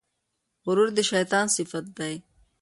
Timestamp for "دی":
1.97-2.13